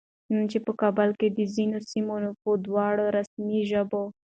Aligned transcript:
نن 0.33 0.43
چې 0.51 0.57
په 0.65 0.71
کابل 0.81 1.09
کې 1.19 1.27
د 1.31 1.39
ځینو 1.55 1.77
سیمو 1.89 2.13
نومونه 2.23 2.39
په 2.41 2.49
دواړو 2.65 3.05
رسمي 3.17 3.61
ژبو 3.71 4.03